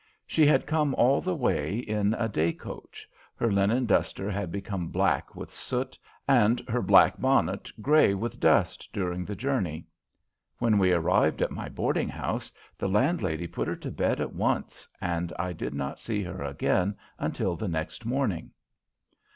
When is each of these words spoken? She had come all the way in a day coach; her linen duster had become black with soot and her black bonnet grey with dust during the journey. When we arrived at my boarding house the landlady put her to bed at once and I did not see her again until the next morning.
She 0.25 0.47
had 0.47 0.65
come 0.65 0.95
all 0.95 1.21
the 1.21 1.35
way 1.35 1.77
in 1.77 2.15
a 2.15 2.27
day 2.27 2.53
coach; 2.53 3.07
her 3.35 3.51
linen 3.51 3.85
duster 3.85 4.31
had 4.31 4.51
become 4.51 4.87
black 4.87 5.35
with 5.35 5.53
soot 5.53 5.95
and 6.27 6.59
her 6.67 6.81
black 6.81 7.19
bonnet 7.21 7.71
grey 7.83 8.15
with 8.15 8.39
dust 8.39 8.89
during 8.93 9.25
the 9.25 9.35
journey. 9.35 9.85
When 10.57 10.79
we 10.79 10.91
arrived 10.91 11.43
at 11.43 11.51
my 11.51 11.69
boarding 11.69 12.09
house 12.09 12.51
the 12.79 12.89
landlady 12.89 13.45
put 13.45 13.67
her 13.67 13.75
to 13.75 13.91
bed 13.91 14.19
at 14.19 14.33
once 14.33 14.87
and 14.99 15.31
I 15.37 15.53
did 15.53 15.75
not 15.75 15.99
see 15.99 16.23
her 16.23 16.41
again 16.43 16.97
until 17.19 17.55
the 17.55 17.67
next 17.67 18.03
morning. 18.03 18.49